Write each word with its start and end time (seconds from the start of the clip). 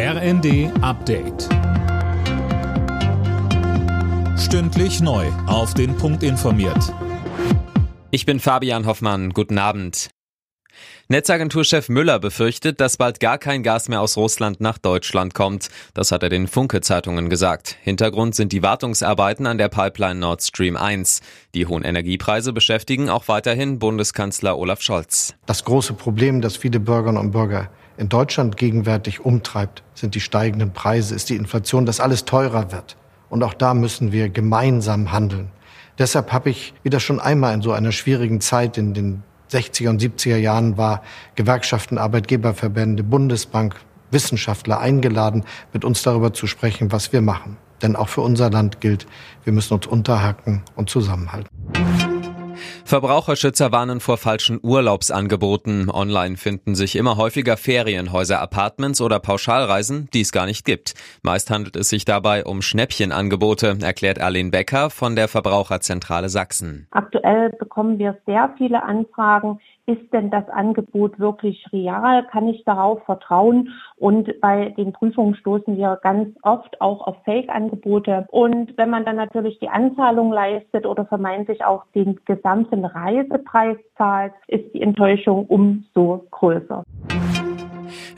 RND 0.00 0.70
Update. 0.80 1.48
Stündlich 4.38 5.00
neu. 5.00 5.26
Auf 5.48 5.74
den 5.74 5.96
Punkt 5.96 6.22
informiert. 6.22 6.94
Ich 8.12 8.24
bin 8.24 8.38
Fabian 8.38 8.86
Hoffmann. 8.86 9.30
Guten 9.30 9.58
Abend. 9.58 10.10
Netzagenturchef 11.08 11.88
Müller 11.88 12.20
befürchtet, 12.20 12.80
dass 12.80 12.96
bald 12.96 13.18
gar 13.18 13.38
kein 13.38 13.64
Gas 13.64 13.88
mehr 13.88 14.00
aus 14.00 14.16
Russland 14.16 14.60
nach 14.60 14.78
Deutschland 14.78 15.34
kommt. 15.34 15.68
Das 15.94 16.12
hat 16.12 16.22
er 16.22 16.28
den 16.28 16.46
Funke-Zeitungen 16.46 17.28
gesagt. 17.28 17.76
Hintergrund 17.82 18.36
sind 18.36 18.52
die 18.52 18.62
Wartungsarbeiten 18.62 19.48
an 19.48 19.58
der 19.58 19.68
Pipeline 19.68 20.20
Nord 20.20 20.44
Stream 20.44 20.76
1. 20.76 21.22
Die 21.56 21.66
hohen 21.66 21.82
Energiepreise 21.82 22.52
beschäftigen 22.52 23.10
auch 23.10 23.26
weiterhin 23.26 23.80
Bundeskanzler 23.80 24.58
Olaf 24.58 24.80
Scholz. 24.80 25.34
Das 25.46 25.64
große 25.64 25.94
Problem, 25.94 26.40
das 26.40 26.56
viele 26.56 26.78
Bürgerinnen 26.78 27.18
und 27.18 27.32
Bürger 27.32 27.72
in 27.98 28.08
Deutschland 28.08 28.56
gegenwärtig 28.56 29.24
umtreibt, 29.24 29.82
sind 29.94 30.14
die 30.14 30.20
steigenden 30.20 30.72
Preise, 30.72 31.14
ist 31.14 31.28
die 31.28 31.36
Inflation, 31.36 31.84
dass 31.84 32.00
alles 32.00 32.24
teurer 32.24 32.70
wird. 32.70 32.96
Und 33.28 33.42
auch 33.42 33.54
da 33.54 33.74
müssen 33.74 34.12
wir 34.12 34.28
gemeinsam 34.28 35.12
handeln. 35.12 35.50
Deshalb 35.98 36.32
habe 36.32 36.48
ich, 36.48 36.74
wie 36.84 36.90
das 36.90 37.02
schon 37.02 37.18
einmal 37.18 37.52
in 37.54 37.60
so 37.60 37.72
einer 37.72 37.90
schwierigen 37.90 38.40
Zeit 38.40 38.78
in 38.78 38.94
den 38.94 39.24
60er 39.50 39.88
und 39.88 40.00
70er 40.00 40.36
Jahren 40.36 40.78
war, 40.78 41.02
Gewerkschaften, 41.34 41.98
Arbeitgeberverbände, 41.98 43.02
Bundesbank, 43.02 43.74
Wissenschaftler 44.12 44.78
eingeladen, 44.78 45.44
mit 45.72 45.84
uns 45.84 46.02
darüber 46.02 46.32
zu 46.32 46.46
sprechen, 46.46 46.92
was 46.92 47.12
wir 47.12 47.20
machen. 47.20 47.56
Denn 47.82 47.96
auch 47.96 48.08
für 48.08 48.20
unser 48.20 48.48
Land 48.50 48.80
gilt, 48.80 49.06
wir 49.42 49.52
müssen 49.52 49.74
uns 49.74 49.86
unterhacken 49.86 50.62
und 50.76 50.88
zusammenhalten. 50.88 51.57
Verbraucherschützer 52.88 53.70
warnen 53.70 54.00
vor 54.00 54.16
falschen 54.16 54.60
Urlaubsangeboten. 54.62 55.90
Online 55.90 56.38
finden 56.38 56.74
sich 56.74 56.96
immer 56.96 57.18
häufiger 57.18 57.58
Ferienhäuser, 57.58 58.40
Apartments 58.40 59.02
oder 59.02 59.20
Pauschalreisen, 59.20 60.08
die 60.14 60.22
es 60.22 60.32
gar 60.32 60.46
nicht 60.46 60.64
gibt. 60.64 60.94
Meist 61.22 61.50
handelt 61.50 61.76
es 61.76 61.90
sich 61.90 62.06
dabei 62.06 62.46
um 62.46 62.62
Schnäppchenangebote, 62.62 63.76
erklärt 63.82 64.22
Arlene 64.22 64.48
Becker 64.48 64.88
von 64.88 65.16
der 65.16 65.28
Verbraucherzentrale 65.28 66.30
Sachsen. 66.30 66.86
Aktuell 66.90 67.50
bekommen 67.50 67.98
wir 67.98 68.16
sehr 68.24 68.54
viele 68.56 68.82
Anfragen, 68.82 69.60
ist 69.88 70.12
denn 70.12 70.28
das 70.30 70.46
Angebot 70.50 71.18
wirklich 71.18 71.64
real? 71.72 72.22
Kann 72.30 72.46
ich 72.46 72.62
darauf 72.64 73.02
vertrauen? 73.04 73.70
Und 73.96 74.38
bei 74.42 74.68
den 74.76 74.92
Prüfungen 74.92 75.34
stoßen 75.34 75.78
wir 75.78 75.98
ganz 76.02 76.36
oft 76.42 76.78
auch 76.82 77.06
auf 77.06 77.16
Fake-Angebote. 77.24 78.26
Und 78.30 78.76
wenn 78.76 78.90
man 78.90 79.06
dann 79.06 79.16
natürlich 79.16 79.58
die 79.60 79.70
Anzahlung 79.70 80.30
leistet 80.30 80.84
oder 80.84 81.06
vermeintlich 81.06 81.64
auch 81.64 81.86
den 81.94 82.20
gesamten 82.26 82.77
Reisepreis 82.84 83.76
zahlt, 83.96 84.32
ist 84.46 84.72
die 84.74 84.82
Enttäuschung 84.82 85.46
umso 85.46 86.26
größer. 86.30 86.84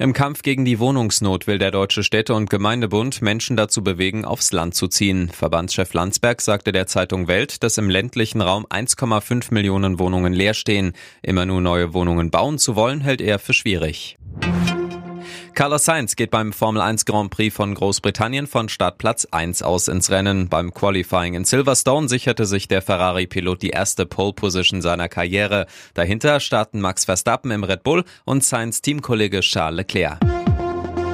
Im 0.00 0.14
Kampf 0.14 0.40
gegen 0.40 0.64
die 0.64 0.78
Wohnungsnot 0.78 1.46
will 1.46 1.58
der 1.58 1.70
Deutsche 1.70 2.02
Städte- 2.02 2.34
und 2.34 2.48
Gemeindebund 2.48 3.20
Menschen 3.20 3.56
dazu 3.56 3.84
bewegen, 3.84 4.24
aufs 4.24 4.50
Land 4.50 4.74
zu 4.74 4.88
ziehen. 4.88 5.28
Verbandschef 5.28 5.92
Landsberg 5.92 6.40
sagte 6.40 6.72
der 6.72 6.86
Zeitung 6.86 7.28
Welt, 7.28 7.62
dass 7.62 7.76
im 7.76 7.90
ländlichen 7.90 8.40
Raum 8.40 8.64
1,5 8.64 9.52
Millionen 9.52 9.98
Wohnungen 9.98 10.32
leer 10.32 10.54
stehen. 10.54 10.94
Immer 11.20 11.44
nur 11.44 11.60
neue 11.60 11.92
Wohnungen 11.92 12.30
bauen 12.30 12.56
zu 12.56 12.76
wollen, 12.76 13.02
hält 13.02 13.20
er 13.20 13.38
für 13.38 13.52
schwierig. 13.52 14.16
Carlos 15.60 15.84
Sainz 15.84 16.16
geht 16.16 16.30
beim 16.30 16.54
Formel 16.54 16.80
1 16.80 17.04
Grand 17.04 17.28
Prix 17.28 17.54
von 17.54 17.74
Großbritannien 17.74 18.46
von 18.46 18.70
Startplatz 18.70 19.26
1 19.30 19.62
aus 19.62 19.88
ins 19.88 20.10
Rennen. 20.10 20.48
Beim 20.48 20.72
Qualifying 20.72 21.34
in 21.34 21.44
Silverstone 21.44 22.08
sicherte 22.08 22.46
sich 22.46 22.66
der 22.66 22.80
Ferrari-Pilot 22.80 23.60
die 23.60 23.68
erste 23.68 24.06
Pole 24.06 24.32
Position 24.32 24.80
seiner 24.80 25.10
Karriere. 25.10 25.66
Dahinter 25.92 26.40
starten 26.40 26.80
Max 26.80 27.04
Verstappen 27.04 27.50
im 27.50 27.62
Red 27.62 27.82
Bull 27.82 28.04
und 28.24 28.42
Sainz 28.42 28.80
Teamkollege 28.80 29.40
Charles 29.40 29.76
Leclerc. 29.76 30.18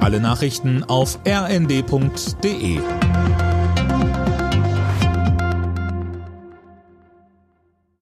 Alle 0.00 0.20
Nachrichten 0.20 0.84
auf 0.84 1.18
rnd.de 1.26 2.80